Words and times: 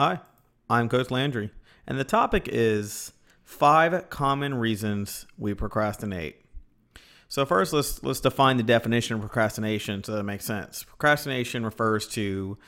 Hi, 0.00 0.20
I'm 0.70 0.88
Coach 0.88 1.10
Landry, 1.10 1.50
and 1.84 1.98
the 1.98 2.04
topic 2.04 2.48
is 2.48 3.12
five 3.42 4.08
common 4.10 4.54
reasons 4.54 5.26
we 5.36 5.54
procrastinate. 5.54 6.36
So 7.26 7.44
first, 7.44 7.72
let's 7.72 8.00
let's 8.04 8.20
define 8.20 8.58
the 8.58 8.62
definition 8.62 9.16
of 9.16 9.22
procrastination 9.22 10.04
so 10.04 10.12
that 10.12 10.20
it 10.20 10.22
makes 10.22 10.44
sense. 10.44 10.84
Procrastination 10.84 11.64
refers 11.64 12.06
to 12.10 12.58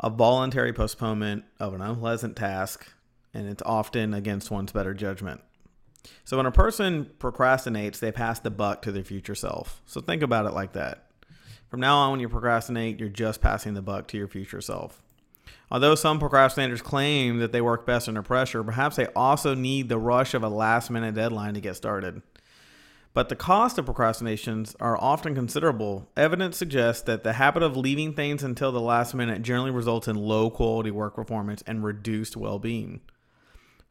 a 0.00 0.10
voluntary 0.10 0.72
postponement 0.72 1.44
of 1.60 1.72
an 1.72 1.82
unpleasant 1.82 2.34
task, 2.34 2.84
and 3.32 3.46
it's 3.46 3.62
often 3.64 4.12
against 4.12 4.50
one's 4.50 4.72
better 4.72 4.92
judgment. 4.92 5.40
So 6.24 6.36
when 6.36 6.46
a 6.46 6.50
person 6.50 7.08
procrastinates, 7.20 8.00
they 8.00 8.10
pass 8.10 8.40
the 8.40 8.50
buck 8.50 8.82
to 8.82 8.90
their 8.90 9.04
future 9.04 9.36
self. 9.36 9.80
So 9.86 10.00
think 10.00 10.20
about 10.20 10.46
it 10.46 10.52
like 10.52 10.72
that. 10.72 11.06
From 11.68 11.78
now 11.78 11.98
on, 11.98 12.10
when 12.10 12.18
you 12.18 12.28
procrastinate, 12.28 12.98
you're 12.98 13.08
just 13.08 13.40
passing 13.40 13.74
the 13.74 13.82
buck 13.82 14.08
to 14.08 14.18
your 14.18 14.26
future 14.26 14.60
self. 14.60 15.00
Although 15.72 15.94
some 15.94 16.20
procrastinators 16.20 16.82
claim 16.82 17.38
that 17.38 17.50
they 17.50 17.62
work 17.62 17.86
best 17.86 18.06
under 18.06 18.20
pressure, 18.20 18.62
perhaps 18.62 18.96
they 18.96 19.06
also 19.16 19.54
need 19.54 19.88
the 19.88 19.96
rush 19.96 20.34
of 20.34 20.42
a 20.42 20.48
last 20.50 20.90
minute 20.90 21.14
deadline 21.14 21.54
to 21.54 21.62
get 21.62 21.76
started. 21.76 22.20
But 23.14 23.30
the 23.30 23.36
cost 23.36 23.78
of 23.78 23.86
procrastinations 23.86 24.76
are 24.80 25.00
often 25.00 25.34
considerable. 25.34 26.10
Evidence 26.14 26.58
suggests 26.58 27.02
that 27.04 27.24
the 27.24 27.32
habit 27.32 27.62
of 27.62 27.74
leaving 27.74 28.12
things 28.12 28.42
until 28.42 28.70
the 28.70 28.82
last 28.82 29.14
minute 29.14 29.40
generally 29.40 29.70
results 29.70 30.08
in 30.08 30.16
low 30.16 30.50
quality 30.50 30.90
work 30.90 31.14
performance 31.14 31.62
and 31.66 31.82
reduced 31.82 32.36
well 32.36 32.58
being. 32.58 33.00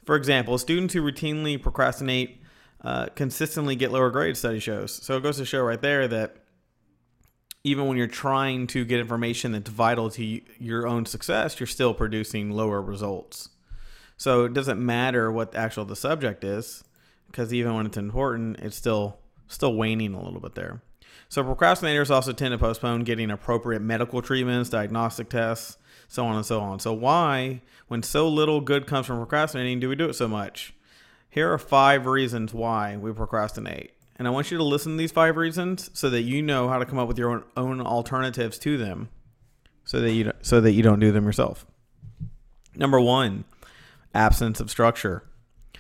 For 0.05 0.15
example, 0.15 0.59
students 0.59 0.93
who 0.93 1.01
routinely 1.01 1.59
procrastinate 1.59 2.43
uh, 2.83 3.07
consistently 3.15 3.75
get 3.75 3.91
lower 3.91 4.11
grades, 4.11 4.37
study 4.37 4.59
shows. 4.59 4.91
So 4.91 5.17
it 5.17 5.23
goes 5.23 5.37
to 5.37 5.45
show 5.45 5.63
right 5.63 5.81
there 5.81 6.07
that 6.07 6.40
even 7.63 7.87
when 7.87 7.97
you're 7.97 8.07
trying 8.07 8.67
to 8.67 8.83
get 8.85 8.99
information 8.99 9.51
that's 9.51 9.69
vital 9.69 10.09
to 10.11 10.41
your 10.59 10.87
own 10.87 11.05
success, 11.05 11.59
you're 11.59 11.67
still 11.67 11.93
producing 11.93 12.51
lower 12.51 12.81
results. 12.81 13.49
So 14.17 14.45
it 14.45 14.53
doesn't 14.53 14.83
matter 14.83 15.31
what 15.31 15.51
the 15.51 15.59
actual 15.59 15.85
the 15.85 15.95
subject 15.95 16.43
is, 16.43 16.83
because 17.27 17.53
even 17.53 17.75
when 17.75 17.85
it's 17.85 17.97
important, 17.97 18.59
it's 18.59 18.75
still 18.75 19.17
still 19.47 19.75
waning 19.75 20.13
a 20.13 20.23
little 20.23 20.39
bit 20.39 20.55
there. 20.55 20.81
So 21.27 21.43
procrastinators 21.43 22.09
also 22.09 22.33
tend 22.33 22.51
to 22.51 22.57
postpone 22.57 23.03
getting 23.03 23.31
appropriate 23.31 23.81
medical 23.81 24.21
treatments, 24.21 24.69
diagnostic 24.69 25.29
tests, 25.29 25.77
so 26.07 26.25
on 26.25 26.35
and 26.35 26.45
so 26.45 26.59
on. 26.59 26.79
So 26.79 26.93
why, 26.93 27.61
when 27.87 28.03
so 28.03 28.27
little 28.27 28.61
good 28.61 28.85
comes 28.85 29.07
from 29.07 29.17
procrastinating, 29.17 29.79
do 29.79 29.89
we 29.89 29.95
do 29.95 30.09
it 30.09 30.13
so 30.13 30.27
much? 30.27 30.73
Here 31.29 31.51
are 31.51 31.57
five 31.57 32.05
reasons 32.05 32.53
why 32.53 32.97
we 32.97 33.13
procrastinate. 33.13 33.91
And 34.21 34.27
I 34.27 34.31
want 34.31 34.51
you 34.51 34.57
to 34.59 34.63
listen 34.63 34.91
to 34.91 34.97
these 34.99 35.11
five 35.11 35.35
reasons 35.35 35.89
so 35.93 36.07
that 36.11 36.21
you 36.21 36.43
know 36.43 36.69
how 36.69 36.77
to 36.77 36.85
come 36.85 36.99
up 36.99 37.07
with 37.07 37.17
your 37.17 37.31
own, 37.31 37.43
own 37.57 37.81
alternatives 37.81 38.59
to 38.59 38.77
them 38.77 39.09
so 39.83 39.99
that 39.99 40.11
you 40.11 40.31
so 40.43 40.61
that 40.61 40.73
you 40.73 40.83
don't 40.83 40.99
do 40.99 41.11
them 41.11 41.25
yourself. 41.25 41.65
Number 42.75 42.99
1, 42.99 43.45
absence 44.13 44.59
of 44.59 44.69
structure. 44.69 45.23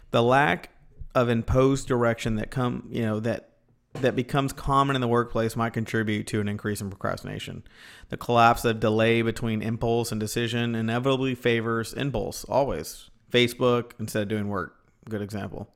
The 0.09 0.23
lack 0.23 0.71
of 1.13 1.29
imposed 1.29 1.87
direction 1.87 2.33
that 2.37 2.49
come, 2.49 2.87
you 2.89 3.03
know, 3.03 3.19
that 3.19 3.49
that 3.93 4.15
becomes 4.15 4.53
common 4.53 4.95
in 4.95 5.03
the 5.03 5.07
workplace 5.07 5.55
might 5.55 5.73
contribute 5.73 6.25
to 6.25 6.41
an 6.41 6.47
increase 6.47 6.81
in 6.81 6.89
procrastination. 6.89 7.61
The 8.09 8.17
collapse 8.17 8.65
of 8.65 8.79
delay 8.79 9.21
between 9.21 9.61
impulse 9.61 10.11
and 10.11 10.19
decision 10.19 10.73
inevitably 10.73 11.35
favors 11.35 11.93
impulse 11.93 12.43
always. 12.45 13.11
Facebook 13.31 13.91
instead 13.99 14.23
of 14.23 14.29
doing 14.29 14.47
work 14.47 14.80
good 15.09 15.21
example. 15.21 15.67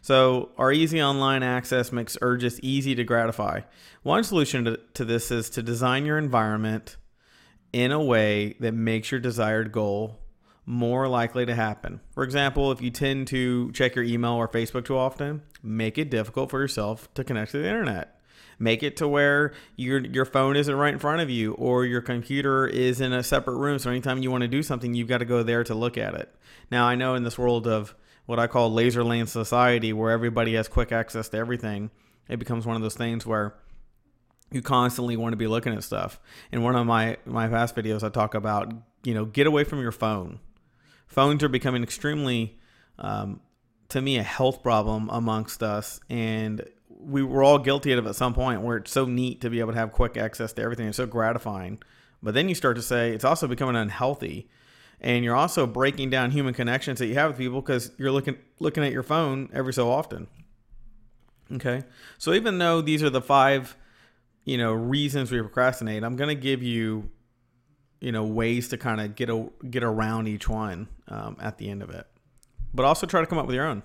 So, 0.00 0.50
our 0.58 0.72
easy 0.72 1.02
online 1.02 1.42
access 1.42 1.92
makes 1.92 2.18
urges 2.20 2.60
easy 2.60 2.94
to 2.94 3.04
gratify. 3.04 3.60
One 4.02 4.24
solution 4.24 4.64
to, 4.64 4.80
to 4.94 5.04
this 5.04 5.30
is 5.30 5.50
to 5.50 5.62
design 5.62 6.04
your 6.04 6.18
environment 6.18 6.96
in 7.72 7.92
a 7.92 8.02
way 8.02 8.56
that 8.60 8.74
makes 8.74 9.10
your 9.10 9.20
desired 9.20 9.72
goal 9.72 10.18
more 10.66 11.08
likely 11.08 11.44
to 11.46 11.54
happen. 11.54 12.00
For 12.12 12.22
example, 12.22 12.70
if 12.70 12.80
you 12.80 12.90
tend 12.90 13.26
to 13.28 13.72
check 13.72 13.94
your 13.94 14.04
email 14.04 14.32
or 14.32 14.48
Facebook 14.48 14.84
too 14.84 14.96
often, 14.96 15.42
make 15.62 15.98
it 15.98 16.10
difficult 16.10 16.50
for 16.50 16.60
yourself 16.60 17.12
to 17.14 17.24
connect 17.24 17.52
to 17.52 17.58
the 17.58 17.68
internet. 17.68 18.20
Make 18.58 18.84
it 18.84 18.96
to 18.98 19.08
where 19.08 19.54
your 19.76 19.98
your 19.98 20.24
phone 20.24 20.54
isn't 20.56 20.74
right 20.74 20.92
in 20.92 21.00
front 21.00 21.20
of 21.20 21.28
you 21.28 21.54
or 21.54 21.84
your 21.84 22.00
computer 22.00 22.66
is 22.66 23.00
in 23.00 23.12
a 23.12 23.22
separate 23.22 23.56
room. 23.56 23.80
So 23.80 23.90
anytime 23.90 24.22
you 24.22 24.30
want 24.30 24.42
to 24.42 24.48
do 24.48 24.62
something, 24.62 24.94
you've 24.94 25.08
got 25.08 25.18
to 25.18 25.24
go 25.24 25.42
there 25.42 25.64
to 25.64 25.74
look 25.74 25.98
at 25.98 26.14
it. 26.14 26.32
Now 26.70 26.86
I 26.86 26.94
know 26.94 27.16
in 27.16 27.24
this 27.24 27.36
world 27.36 27.66
of 27.66 27.94
what 28.32 28.38
I 28.38 28.46
call 28.46 28.72
laser 28.72 29.04
lane 29.04 29.26
society, 29.26 29.92
where 29.92 30.10
everybody 30.10 30.54
has 30.54 30.66
quick 30.66 30.90
access 30.90 31.28
to 31.28 31.36
everything, 31.36 31.90
it 32.30 32.38
becomes 32.38 32.64
one 32.64 32.76
of 32.76 32.80
those 32.80 32.94
things 32.94 33.26
where 33.26 33.54
you 34.50 34.62
constantly 34.62 35.18
want 35.18 35.34
to 35.34 35.36
be 35.36 35.46
looking 35.46 35.74
at 35.74 35.84
stuff. 35.84 36.18
In 36.50 36.62
one 36.62 36.74
of 36.74 36.86
my 36.86 37.18
my 37.26 37.46
past 37.46 37.76
videos, 37.76 38.02
I 38.02 38.08
talk 38.08 38.34
about 38.34 38.72
you 39.04 39.12
know 39.12 39.26
get 39.26 39.46
away 39.46 39.64
from 39.64 39.82
your 39.82 39.92
phone. 39.92 40.40
Phones 41.08 41.42
are 41.42 41.50
becoming 41.50 41.82
extremely, 41.82 42.58
um, 42.98 43.40
to 43.90 44.00
me, 44.00 44.16
a 44.16 44.22
health 44.22 44.62
problem 44.62 45.10
amongst 45.10 45.62
us, 45.62 46.00
and 46.08 46.66
we 46.88 47.22
were 47.22 47.42
all 47.42 47.58
guilty 47.58 47.92
of 47.92 48.06
it 48.06 48.08
at 48.08 48.16
some 48.16 48.32
point 48.32 48.62
where 48.62 48.78
it's 48.78 48.92
so 48.92 49.04
neat 49.04 49.42
to 49.42 49.50
be 49.50 49.60
able 49.60 49.72
to 49.72 49.78
have 49.78 49.92
quick 49.92 50.16
access 50.16 50.54
to 50.54 50.62
everything. 50.62 50.88
It's 50.88 50.96
so 50.96 51.04
gratifying, 51.04 51.82
but 52.22 52.32
then 52.32 52.48
you 52.48 52.54
start 52.54 52.76
to 52.76 52.82
say 52.82 53.10
it's 53.10 53.26
also 53.26 53.46
becoming 53.46 53.76
unhealthy 53.76 54.48
and 55.02 55.24
you're 55.24 55.36
also 55.36 55.66
breaking 55.66 56.10
down 56.10 56.30
human 56.30 56.54
connections 56.54 57.00
that 57.00 57.06
you 57.06 57.14
have 57.14 57.32
with 57.32 57.38
people 57.38 57.60
because 57.60 57.90
you're 57.98 58.12
looking 58.12 58.36
looking 58.60 58.84
at 58.84 58.92
your 58.92 59.02
phone 59.02 59.50
every 59.52 59.74
so 59.74 59.90
often. 59.90 60.28
Okay, 61.52 61.82
so 62.16 62.32
even 62.32 62.56
though 62.56 62.80
these 62.80 63.02
are 63.02 63.10
the 63.10 63.20
five, 63.20 63.76
you 64.44 64.56
know, 64.56 64.72
reasons 64.72 65.30
we 65.30 65.38
procrastinate, 65.40 66.02
I'm 66.02 66.16
going 66.16 66.34
to 66.34 66.40
give 66.40 66.62
you, 66.62 67.10
you 68.00 68.10
know, 68.10 68.24
ways 68.24 68.68
to 68.68 68.78
kind 68.78 69.02
of 69.02 69.16
get 69.16 69.28
a, 69.28 69.50
get 69.68 69.82
around 69.82 70.28
each 70.28 70.48
one 70.48 70.88
um, 71.08 71.36
at 71.40 71.58
the 71.58 71.68
end 71.68 71.82
of 71.82 71.90
it, 71.90 72.06
but 72.72 72.86
also 72.86 73.06
try 73.06 73.20
to 73.20 73.26
come 73.26 73.38
up 73.38 73.46
with 73.46 73.54
your 73.54 73.66
own. 73.66 73.82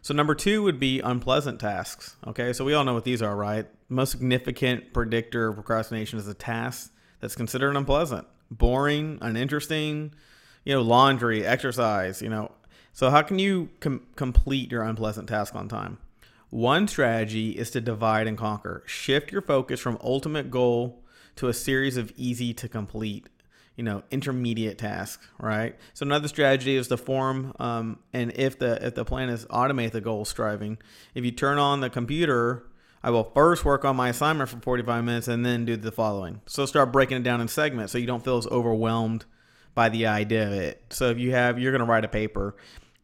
So 0.00 0.12
number 0.12 0.34
two 0.34 0.62
would 0.62 0.80
be 0.80 0.98
unpleasant 1.00 1.60
tasks. 1.60 2.16
Okay, 2.26 2.52
so 2.52 2.64
we 2.64 2.74
all 2.74 2.82
know 2.82 2.94
what 2.94 3.04
these 3.04 3.22
are, 3.22 3.36
right? 3.36 3.66
Most 3.88 4.10
significant 4.10 4.92
predictor 4.92 5.48
of 5.48 5.54
procrastination 5.54 6.18
is 6.18 6.26
a 6.26 6.34
task 6.34 6.92
that's 7.20 7.36
considered 7.36 7.76
unpleasant, 7.76 8.26
boring, 8.50 9.18
uninteresting, 9.20 10.14
you 10.64 10.74
know, 10.74 10.82
laundry, 10.82 11.44
exercise, 11.44 12.22
you 12.22 12.28
know. 12.28 12.52
So 12.92 13.10
how 13.10 13.22
can 13.22 13.38
you 13.38 13.70
com- 13.80 14.06
complete 14.16 14.72
your 14.72 14.82
unpleasant 14.82 15.28
task 15.28 15.54
on 15.54 15.68
time? 15.68 15.98
One 16.50 16.88
strategy 16.88 17.50
is 17.50 17.70
to 17.72 17.80
divide 17.80 18.26
and 18.26 18.36
conquer. 18.36 18.82
Shift 18.86 19.30
your 19.30 19.42
focus 19.42 19.80
from 19.80 19.98
ultimate 20.02 20.50
goal 20.50 21.02
to 21.36 21.48
a 21.48 21.54
series 21.54 21.96
of 21.96 22.12
easy 22.16 22.54
to 22.54 22.68
complete, 22.68 23.28
you 23.76 23.84
know, 23.84 24.02
intermediate 24.10 24.78
tasks, 24.78 25.28
right? 25.38 25.76
So 25.94 26.06
another 26.06 26.26
strategy 26.26 26.76
is 26.76 26.88
to 26.88 26.96
form, 26.96 27.54
um, 27.60 27.98
and 28.12 28.32
if 28.34 28.58
the 28.58 28.84
if 28.84 28.94
the 28.94 29.04
plan 29.04 29.28
is 29.28 29.44
automate 29.46 29.92
the 29.92 30.00
goal 30.00 30.24
striving, 30.24 30.78
if 31.14 31.24
you 31.24 31.30
turn 31.30 31.58
on 31.58 31.80
the 31.80 31.90
computer, 31.90 32.64
I 33.02 33.10
will 33.10 33.24
first 33.24 33.64
work 33.64 33.84
on 33.84 33.94
my 33.94 34.08
assignment 34.08 34.50
for 34.50 34.58
45 34.58 35.04
minutes 35.04 35.28
and 35.28 35.46
then 35.46 35.64
do 35.64 35.76
the 35.76 35.92
following. 35.92 36.40
So 36.46 36.66
start 36.66 36.92
breaking 36.92 37.18
it 37.18 37.22
down 37.22 37.40
in 37.40 37.48
segments 37.48 37.92
so 37.92 37.98
you 37.98 38.06
don't 38.06 38.24
feel 38.24 38.38
as 38.38 38.46
overwhelmed 38.48 39.24
by 39.78 39.88
the 39.88 40.06
idea 40.06 40.44
of 40.44 40.52
it. 40.54 40.82
So 40.90 41.10
if 41.10 41.20
you 41.20 41.30
have, 41.30 41.60
you're 41.60 41.70
going 41.70 41.78
to 41.78 41.86
write 41.86 42.04
a 42.04 42.08
paper, 42.08 42.56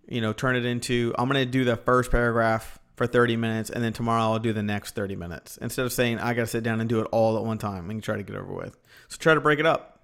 you 0.09 0.21
know, 0.21 0.33
turn 0.33 0.57
it 0.57 0.65
into, 0.65 1.15
I'm 1.17 1.29
going 1.29 1.41
to 1.41 1.49
do 1.49 1.63
the 1.63 1.77
first 1.77 2.11
paragraph 2.11 2.81
for 2.97 3.07
30 3.07 3.37
minutes 3.37 3.71
and 3.71 3.85
then 3.85 3.93
tomorrow 3.93 4.23
I'll 4.25 4.41
do 4.41 4.53
the 4.53 4.61
next 4.61 4.97
30 4.97 5.15
minutes 5.15 5.57
instead 5.59 5.87
of 5.87 5.93
saying 5.93 6.19
I 6.19 6.35
got 6.35 6.41
to 6.41 6.47
sit 6.49 6.65
down 6.65 6.81
and 6.81 6.89
do 6.89 6.99
it 6.99 7.07
all 7.13 7.39
at 7.39 7.45
one 7.45 7.59
time 7.59 7.91
and 7.91 8.03
try 8.03 8.17
to 8.17 8.25
get 8.25 8.35
over 8.35 8.53
with. 8.53 8.77
So 9.07 9.19
try 9.19 9.35
to 9.35 9.41
break 9.41 9.61
it 9.61 9.67
up. 9.67 10.01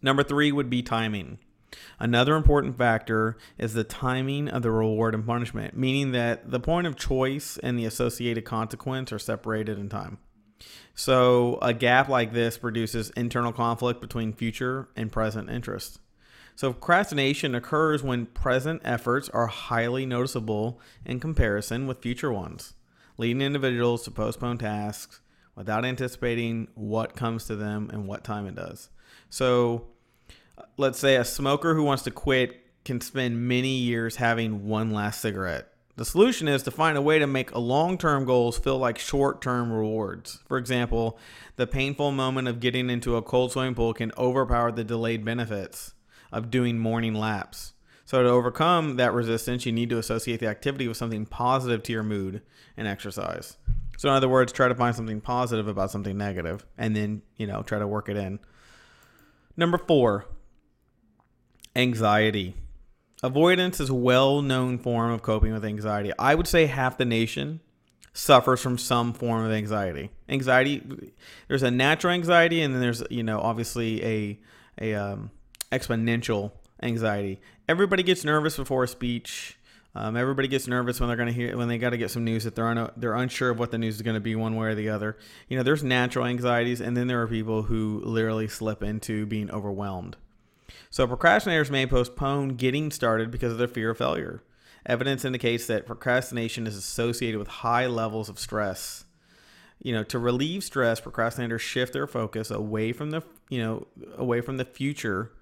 Number 0.00 0.22
three 0.22 0.52
would 0.52 0.70
be 0.70 0.82
timing. 0.82 1.38
Another 1.98 2.34
important 2.34 2.78
factor 2.78 3.36
is 3.58 3.74
the 3.74 3.84
timing 3.84 4.48
of 4.48 4.62
the 4.62 4.70
reward 4.70 5.14
and 5.14 5.26
punishment, 5.26 5.76
meaning 5.76 6.12
that 6.12 6.50
the 6.50 6.60
point 6.60 6.86
of 6.86 6.96
choice 6.96 7.58
and 7.62 7.78
the 7.78 7.84
associated 7.84 8.46
consequence 8.46 9.12
are 9.12 9.18
separated 9.18 9.78
in 9.78 9.90
time. 9.90 10.16
So 10.94 11.58
a 11.62 11.72
gap 11.72 12.08
like 12.08 12.32
this 12.32 12.58
produces 12.58 13.10
internal 13.10 13.52
conflict 13.52 14.00
between 14.00 14.32
future 14.32 14.88
and 14.96 15.12
present 15.12 15.48
interests. 15.50 15.98
So 16.56 16.72
procrastination 16.72 17.54
occurs 17.54 18.02
when 18.02 18.26
present 18.26 18.82
efforts 18.84 19.28
are 19.28 19.46
highly 19.46 20.04
noticeable 20.06 20.80
in 21.04 21.20
comparison 21.20 21.86
with 21.86 22.02
future 22.02 22.32
ones, 22.32 22.74
leading 23.16 23.42
individuals 23.42 24.02
to 24.04 24.10
postpone 24.10 24.58
tasks 24.58 25.20
without 25.54 25.84
anticipating 25.84 26.66
what 26.74 27.14
comes 27.14 27.44
to 27.44 27.54
them 27.54 27.90
and 27.92 28.08
what 28.08 28.24
time 28.24 28.46
it 28.46 28.56
does. 28.56 28.90
So 29.30 29.86
let's 30.76 30.98
say 30.98 31.14
a 31.14 31.24
smoker 31.24 31.74
who 31.74 31.84
wants 31.84 32.02
to 32.04 32.10
quit 32.10 32.64
can 32.84 33.00
spend 33.00 33.46
many 33.46 33.76
years 33.76 34.16
having 34.16 34.66
one 34.66 34.92
last 34.92 35.20
cigarette 35.20 35.68
the 35.98 36.04
solution 36.04 36.46
is 36.48 36.62
to 36.62 36.70
find 36.70 36.96
a 36.96 37.02
way 37.02 37.18
to 37.18 37.26
make 37.26 37.54
long 37.54 37.98
term 37.98 38.24
goals 38.24 38.58
feel 38.58 38.78
like 38.78 38.98
short 38.98 39.42
term 39.42 39.72
rewards. 39.72 40.38
For 40.46 40.56
example, 40.56 41.18
the 41.56 41.66
painful 41.66 42.12
moment 42.12 42.46
of 42.48 42.60
getting 42.60 42.88
into 42.88 43.16
a 43.16 43.22
cold 43.22 43.52
swimming 43.52 43.74
pool 43.74 43.92
can 43.92 44.12
overpower 44.16 44.70
the 44.70 44.84
delayed 44.84 45.24
benefits 45.24 45.94
of 46.30 46.50
doing 46.50 46.78
morning 46.78 47.14
laps. 47.14 47.72
So, 48.04 48.22
to 48.22 48.28
overcome 48.28 48.96
that 48.96 49.12
resistance, 49.12 49.66
you 49.66 49.72
need 49.72 49.90
to 49.90 49.98
associate 49.98 50.40
the 50.40 50.46
activity 50.46 50.86
with 50.88 50.96
something 50.96 51.26
positive 51.26 51.82
to 51.82 51.92
your 51.92 52.04
mood 52.04 52.42
and 52.76 52.88
exercise. 52.88 53.56
So, 53.98 54.08
in 54.08 54.14
other 54.14 54.28
words, 54.28 54.52
try 54.52 54.68
to 54.68 54.74
find 54.74 54.94
something 54.94 55.20
positive 55.20 55.68
about 55.68 55.90
something 55.90 56.16
negative 56.16 56.64
and 56.78 56.94
then, 56.94 57.22
you 57.36 57.46
know, 57.46 57.62
try 57.62 57.80
to 57.80 57.86
work 57.86 58.08
it 58.08 58.16
in. 58.16 58.38
Number 59.56 59.76
four, 59.76 60.26
Anxiety. 61.74 62.54
Avoidance 63.22 63.80
is 63.80 63.90
a 63.90 63.94
well 63.94 64.42
known 64.42 64.78
form 64.78 65.10
of 65.10 65.22
coping 65.22 65.52
with 65.52 65.64
anxiety. 65.64 66.12
I 66.18 66.34
would 66.34 66.46
say 66.46 66.66
half 66.66 66.98
the 66.98 67.04
nation 67.04 67.60
suffers 68.12 68.60
from 68.60 68.78
some 68.78 69.12
form 69.12 69.44
of 69.44 69.52
anxiety. 69.52 70.10
Anxiety, 70.28 71.12
there's 71.48 71.62
a 71.62 71.70
natural 71.70 72.12
anxiety, 72.12 72.62
and 72.62 72.74
then 72.74 72.80
there's, 72.80 73.02
you 73.10 73.22
know, 73.22 73.40
obviously 73.40 74.04
a, 74.04 74.38
a 74.80 74.94
um, 74.94 75.30
exponential 75.72 76.52
anxiety. 76.82 77.40
Everybody 77.68 78.02
gets 78.02 78.24
nervous 78.24 78.56
before 78.56 78.84
a 78.84 78.88
speech. 78.88 79.58
Um, 79.94 80.16
everybody 80.16 80.46
gets 80.46 80.68
nervous 80.68 81.00
when 81.00 81.08
they're 81.08 81.16
going 81.16 81.28
to 81.28 81.34
hear 81.34 81.56
when 81.56 81.66
they 81.66 81.78
got 81.78 81.90
to 81.90 81.96
get 81.96 82.10
some 82.10 82.22
news 82.22 82.44
that 82.44 82.54
they're 82.54 82.68
un, 82.68 82.90
they're 82.96 83.14
unsure 83.14 83.50
of 83.50 83.58
what 83.58 83.72
the 83.72 83.78
news 83.78 83.96
is 83.96 84.02
going 84.02 84.14
to 84.14 84.20
be 84.20 84.36
one 84.36 84.54
way 84.54 84.68
or 84.68 84.74
the 84.74 84.90
other. 84.90 85.16
You 85.48 85.56
know, 85.56 85.64
there's 85.64 85.82
natural 85.82 86.26
anxieties, 86.26 86.80
and 86.80 86.96
then 86.96 87.08
there 87.08 87.20
are 87.22 87.26
people 87.26 87.62
who 87.62 88.00
literally 88.04 88.46
slip 88.46 88.82
into 88.82 89.26
being 89.26 89.50
overwhelmed. 89.50 90.16
So 90.90 91.06
procrastinators 91.06 91.70
may 91.70 91.86
postpone 91.86 92.50
getting 92.56 92.90
started 92.90 93.30
because 93.30 93.52
of 93.52 93.58
their 93.58 93.68
fear 93.68 93.90
of 93.90 93.98
failure. 93.98 94.42
Evidence 94.86 95.24
indicates 95.24 95.66
that 95.66 95.86
procrastination 95.86 96.66
is 96.66 96.76
associated 96.76 97.38
with 97.38 97.48
high 97.48 97.86
levels 97.86 98.28
of 98.28 98.38
stress. 98.38 99.04
You 99.82 99.92
know, 99.92 100.02
to 100.04 100.18
relieve 100.18 100.64
stress, 100.64 101.00
procrastinators 101.00 101.60
shift 101.60 101.92
their 101.92 102.06
focus 102.06 102.50
away 102.50 102.92
from 102.92 103.10
the 103.10 103.22
you 103.48 103.62
know 103.62 103.86
away 104.16 104.40
from 104.40 104.56
the 104.56 104.64
future 104.64 105.32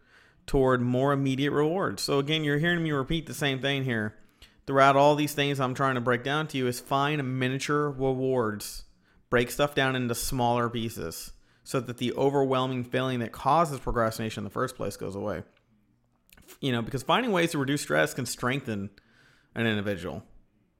toward 0.46 0.80
more 0.80 1.12
immediate 1.12 1.52
rewards. 1.52 2.02
So 2.02 2.18
again, 2.18 2.44
you're 2.44 2.58
hearing 2.58 2.82
me 2.82 2.92
repeat 2.92 3.26
the 3.26 3.34
same 3.34 3.60
thing 3.60 3.84
here 3.84 4.14
throughout 4.66 4.96
all 4.96 5.14
these 5.14 5.32
things 5.32 5.60
I'm 5.60 5.74
trying 5.74 5.94
to 5.94 6.00
break 6.00 6.22
down 6.22 6.48
to 6.48 6.58
you 6.58 6.66
is 6.66 6.80
find 6.80 7.38
miniature 7.38 7.90
rewards. 7.90 8.84
Break 9.30 9.50
stuff 9.50 9.74
down 9.74 9.96
into 9.96 10.14
smaller 10.14 10.68
pieces 10.68 11.32
so 11.66 11.80
that 11.80 11.98
the 11.98 12.12
overwhelming 12.12 12.84
feeling 12.84 13.18
that 13.18 13.32
causes 13.32 13.80
procrastination 13.80 14.42
in 14.42 14.44
the 14.44 14.50
first 14.50 14.76
place 14.76 14.96
goes 14.96 15.16
away. 15.16 15.42
You 16.60 16.70
know, 16.70 16.80
because 16.80 17.02
finding 17.02 17.32
ways 17.32 17.50
to 17.50 17.58
reduce 17.58 17.82
stress 17.82 18.14
can 18.14 18.24
strengthen 18.24 18.88
an 19.56 19.66
individual. 19.66 20.22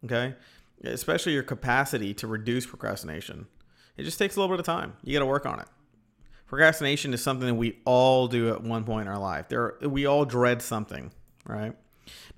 Okay? 0.04 0.36
Especially 0.84 1.32
your 1.32 1.42
capacity 1.42 2.14
to 2.14 2.28
reduce 2.28 2.66
procrastination. 2.66 3.48
It 3.96 4.04
just 4.04 4.16
takes 4.16 4.36
a 4.36 4.40
little 4.40 4.54
bit 4.54 4.60
of 4.60 4.66
time. 4.66 4.96
You 5.02 5.12
got 5.12 5.24
to 5.24 5.26
work 5.26 5.44
on 5.44 5.58
it. 5.58 5.66
Procrastination 6.46 7.12
is 7.12 7.20
something 7.20 7.48
that 7.48 7.54
we 7.56 7.80
all 7.84 8.28
do 8.28 8.50
at 8.50 8.62
one 8.62 8.84
point 8.84 9.08
in 9.08 9.12
our 9.12 9.18
life. 9.18 9.48
There, 9.48 9.74
we 9.82 10.06
all 10.06 10.24
dread 10.24 10.62
something, 10.62 11.10
right? 11.48 11.74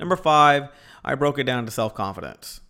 Number 0.00 0.16
five, 0.16 0.70
I 1.04 1.16
broke 1.16 1.38
it 1.38 1.44
down 1.44 1.66
to 1.66 1.70
self 1.70 1.94
confidence. 1.94 2.62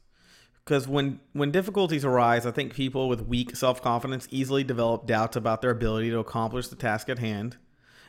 Because 0.69 0.87
when, 0.87 1.19
when 1.33 1.51
difficulties 1.51 2.05
arise, 2.05 2.45
I 2.45 2.51
think 2.51 2.75
people 2.75 3.09
with 3.09 3.27
weak 3.27 3.57
self 3.57 3.81
confidence 3.81 4.29
easily 4.31 4.63
develop 4.63 5.07
doubts 5.07 5.35
about 5.35 5.63
their 5.63 5.71
ability 5.71 6.11
to 6.11 6.19
accomplish 6.19 6.69
the 6.69 6.77
task 6.77 7.09
at 7.09 7.19
hand. 7.19 7.57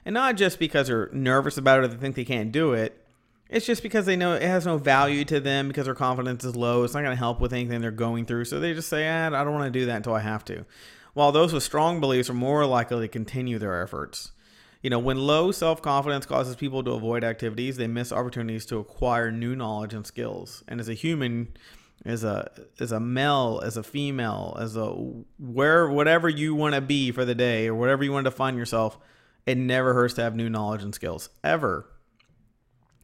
And 0.03 0.13
not 0.13 0.35
just 0.35 0.59
because 0.59 0.87
they're 0.87 1.09
nervous 1.13 1.57
about 1.57 1.79
it 1.79 1.85
or 1.85 1.87
they 1.87 1.95
think 1.95 2.17
they 2.17 2.25
can't 2.25 2.51
do 2.51 2.73
it, 2.73 3.01
it's 3.49 3.65
just 3.65 3.81
because 3.81 4.05
they 4.05 4.17
know 4.17 4.33
it 4.33 4.41
has 4.41 4.65
no 4.65 4.77
value 4.77 5.23
to 5.23 5.39
them 5.39 5.69
because 5.69 5.85
their 5.85 5.95
confidence 5.95 6.43
is 6.43 6.53
low. 6.53 6.83
It's 6.83 6.93
not 6.93 6.99
going 6.99 7.15
to 7.15 7.17
help 7.17 7.39
with 7.39 7.53
anything 7.53 7.79
they're 7.79 7.91
going 7.91 8.25
through. 8.25 8.43
So 8.43 8.59
they 8.59 8.73
just 8.73 8.89
say, 8.89 9.07
eh, 9.07 9.27
I 9.27 9.29
don't 9.29 9.53
want 9.53 9.73
to 9.73 9.79
do 9.79 9.85
that 9.85 9.95
until 9.95 10.13
I 10.13 10.19
have 10.19 10.43
to. 10.45 10.65
While 11.13 11.31
those 11.31 11.53
with 11.53 11.63
strong 11.63 12.01
beliefs 12.01 12.29
are 12.29 12.33
more 12.33 12.65
likely 12.65 12.99
to 12.99 13.07
continue 13.07 13.57
their 13.57 13.81
efforts. 13.81 14.33
You 14.81 14.89
know, 14.89 14.99
when 14.99 15.17
low 15.17 15.53
self 15.53 15.81
confidence 15.81 16.25
causes 16.25 16.57
people 16.57 16.83
to 16.83 16.91
avoid 16.91 17.23
activities, 17.23 17.77
they 17.77 17.87
miss 17.87 18.11
opportunities 18.11 18.65
to 18.65 18.79
acquire 18.79 19.31
new 19.31 19.55
knowledge 19.55 19.93
and 19.93 20.05
skills. 20.05 20.61
And 20.67 20.81
as 20.81 20.89
a 20.89 20.93
human, 20.93 21.53
as 22.05 22.23
a 22.23 22.49
as 22.79 22.91
a 22.91 22.99
male, 22.99 23.61
as 23.63 23.77
a 23.77 23.83
female, 23.83 24.57
as 24.59 24.75
a 24.75 24.87
where 25.37 25.89
whatever 25.89 26.29
you 26.29 26.55
want 26.55 26.75
to 26.75 26.81
be 26.81 27.11
for 27.11 27.25
the 27.25 27.35
day 27.35 27.67
or 27.67 27.75
whatever 27.75 28.03
you 28.03 28.11
want 28.11 28.25
to 28.25 28.31
find 28.31 28.57
yourself, 28.57 28.97
it 29.45 29.57
never 29.57 29.93
hurts 29.93 30.13
to 30.15 30.21
have 30.21 30.35
new 30.35 30.49
knowledge 30.49 30.83
and 30.83 30.95
skills 30.95 31.29
ever. 31.43 31.85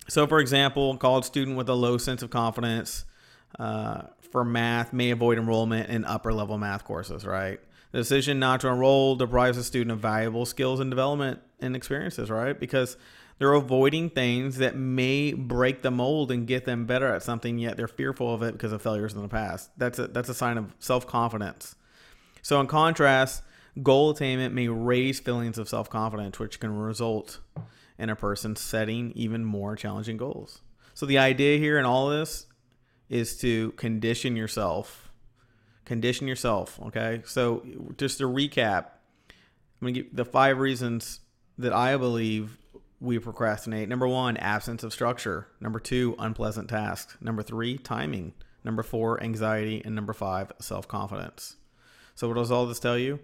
So, 0.08 0.28
for 0.28 0.40
example, 0.40 0.92
a 0.92 0.98
college 0.98 1.26
student 1.26 1.58
with 1.58 1.68
a 1.68 1.74
low 1.74 1.98
sense 1.98 2.22
of 2.22 2.30
confidence 2.30 3.06
uh, 3.60 4.04
for 4.32 4.46
math 4.46 4.94
may 4.94 5.12
avoid 5.12 5.38
enrollment 5.38 5.90
in 5.90 6.06
upper 6.06 6.34
level 6.34 6.58
math 6.58 6.86
courses, 6.86 7.26
right? 7.26 7.60
The 7.92 8.00
decision 8.00 8.40
not 8.40 8.60
to 8.62 8.68
enroll 8.68 9.16
deprives 9.16 9.58
a 9.58 9.64
student 9.64 9.92
of 9.92 10.00
valuable 10.00 10.46
skills 10.46 10.80
and 10.80 10.92
development 10.92 11.40
and 11.60 11.76
experiences, 11.76 12.30
right? 12.30 12.60
Because 12.60 12.98
they're 13.38 13.54
avoiding 13.54 14.10
things 14.10 14.58
that 14.58 14.76
may 14.76 15.34
break 15.34 15.82
the 15.82 15.92
mold 15.92 16.32
and 16.32 16.48
get 16.48 16.66
them 16.66 16.86
better 16.86 17.14
at 17.14 17.24
something, 17.24 17.58
yet 17.58 17.78
they're 17.78 17.88
fearful 17.88 18.34
of 18.34 18.42
it 18.42 18.54
because 18.54 18.72
of 18.72 18.82
failures 18.82 19.14
in 19.14 19.22
the 19.22 19.28
past. 19.28 19.70
That's 19.78 20.00
a, 20.00 20.08
that's 20.08 20.30
a 20.30 20.34
sign 20.34 20.58
of 20.58 20.74
self 20.80 21.06
confidence. 21.06 21.76
So, 22.42 22.60
in 22.62 22.68
contrast, 22.68 23.44
goal 23.82 24.12
attainment 24.12 24.54
may 24.54 24.68
raise 24.68 25.20
feelings 25.20 25.58
of 25.58 25.68
self 25.68 25.90
confidence, 25.90 26.40
which 26.40 26.60
can 26.60 26.76
result 26.78 27.40
in 27.98 28.10
a 28.10 28.16
person 28.16 28.56
setting 28.56 29.12
even 29.16 29.44
more 29.44 29.76
challenging 29.76 30.18
goals. 30.18 30.62
So, 30.94 31.06
the 31.06 31.18
idea 31.18 31.58
here 31.58 31.78
in 31.78 31.86
all 31.86 32.10
this 32.10 32.48
is 33.10 33.38
to 33.38 33.72
condition 33.74 34.36
yourself 34.36 35.06
Condition 35.86 36.28
yourself. 36.28 36.80
Okay. 36.88 37.22
So 37.26 37.64
just 37.98 38.18
to 38.18 38.24
recap, 38.24 38.86
I'm 39.30 39.82
going 39.82 39.94
to 39.94 40.02
give 40.02 40.16
the 40.16 40.26
five 40.26 40.58
reasons 40.58 41.20
that 41.60 41.74
I 41.74 41.96
believe 41.96 42.58
we 43.00 43.20
procrastinate. 43.20 43.90
Number 43.90 44.08
one, 44.08 44.38
absence 44.38 44.84
of 44.84 44.94
structure. 44.94 45.48
Number 45.60 45.80
two, 45.80 46.16
unpleasant 46.18 46.70
tasks. 46.70 47.18
Number 47.22 47.44
three, 47.44 47.78
timing. 47.78 48.34
Number 48.64 48.84
four, 48.84 49.22
anxiety. 49.22 49.82
And 49.84 49.96
number 49.96 50.14
five, 50.14 50.52
self 50.60 50.88
confidence. 50.88 51.58
So, 52.16 52.28
what 52.28 52.36
does 52.36 52.52
all 52.52 52.66
this 52.66 52.80
tell 52.80 52.98
you? 52.98 53.20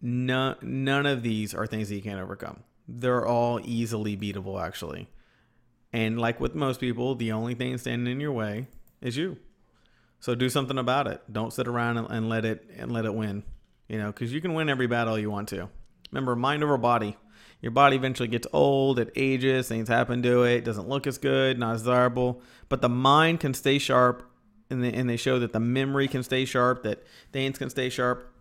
None, 0.00 0.56
none 0.62 1.06
of 1.06 1.22
these 1.22 1.54
are 1.54 1.66
things 1.66 1.88
that 1.88 1.96
you 1.96 2.02
can't 2.02 2.20
overcome. 2.20 2.62
They're 2.86 3.26
all 3.26 3.60
easily 3.64 4.16
beatable, 4.16 4.62
actually. 4.62 5.08
And 5.92 6.20
like 6.20 6.40
with 6.40 6.54
most 6.54 6.80
people, 6.80 7.14
the 7.14 7.32
only 7.32 7.54
thing 7.54 7.76
standing 7.78 8.12
in 8.12 8.20
your 8.20 8.32
way 8.32 8.68
is 9.00 9.16
you. 9.16 9.38
So 10.20 10.34
do 10.34 10.48
something 10.48 10.78
about 10.78 11.06
it. 11.06 11.22
Don't 11.32 11.52
sit 11.52 11.68
around 11.68 11.96
and, 11.98 12.10
and 12.10 12.28
let 12.28 12.44
it 12.44 12.68
and 12.76 12.92
let 12.92 13.04
it 13.04 13.14
win. 13.14 13.44
You 13.88 13.98
know, 13.98 14.08
because 14.08 14.32
you 14.32 14.40
can 14.40 14.54
win 14.54 14.68
every 14.68 14.86
battle 14.86 15.18
you 15.18 15.30
want 15.30 15.48
to. 15.48 15.68
Remember, 16.10 16.36
mind 16.36 16.62
over 16.62 16.76
body. 16.76 17.16
Your 17.60 17.72
body 17.72 17.96
eventually 17.96 18.28
gets 18.28 18.46
old, 18.52 18.98
it 18.98 19.10
ages, 19.16 19.68
things 19.68 19.88
happen 19.88 20.22
to 20.22 20.44
it, 20.44 20.64
doesn't 20.64 20.88
look 20.88 21.06
as 21.06 21.18
good, 21.18 21.58
not 21.58 21.74
as 21.74 21.82
desirable. 21.82 22.40
But 22.68 22.82
the 22.82 22.88
mind 22.88 23.40
can 23.40 23.52
stay 23.52 23.78
sharp, 23.78 24.22
and 24.70 24.84
they, 24.84 24.92
and 24.92 25.10
they 25.10 25.16
show 25.16 25.38
that 25.40 25.52
the 25.52 25.60
memory 25.60 26.06
can 26.06 26.22
stay 26.22 26.44
sharp, 26.44 26.84
that 26.84 27.02
things 27.32 27.58
can 27.58 27.68
stay 27.68 27.88
sharp 27.88 28.32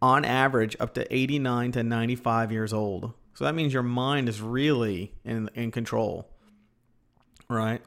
on 0.00 0.24
average 0.24 0.76
up 0.80 0.94
to 0.94 1.14
89 1.14 1.72
to 1.72 1.82
95 1.82 2.52
years 2.52 2.72
old. 2.72 3.12
So 3.34 3.44
that 3.44 3.54
means 3.54 3.72
your 3.72 3.82
mind 3.82 4.28
is 4.28 4.40
really 4.40 5.12
in, 5.24 5.50
in 5.54 5.70
control, 5.70 6.28
right? 7.48 7.82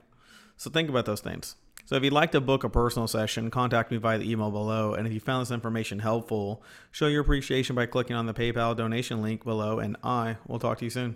So 0.57 0.69
think 0.69 0.89
about 0.89 1.05
those 1.05 1.21
things. 1.21 1.55
So 1.85 1.95
if 1.95 2.03
you'd 2.03 2.13
like 2.13 2.31
to 2.31 2.41
book 2.41 2.63
a 2.63 2.69
personal 2.69 3.07
session, 3.07 3.51
contact 3.51 3.91
me 3.91 3.97
via 3.97 4.17
the 4.17 4.29
email 4.29 4.49
below. 4.49 4.95
And 4.95 5.05
if 5.05 5.13
you 5.13 5.19
found 5.19 5.41
this 5.41 5.51
information 5.51 5.99
helpful, 5.99 6.63
show 6.91 7.05
your 7.05 7.21
appreciation 7.21 7.75
by 7.75 7.85
clicking 7.85 8.15
on 8.15 8.25
the 8.25 8.33
PayPal 8.33 8.75
donation 8.75 9.21
link 9.21 9.43
below. 9.43 9.77
And 9.77 9.95
I 10.03 10.37
will 10.47 10.57
talk 10.57 10.79
to 10.79 10.85
you 10.85 10.89
soon. 10.89 11.15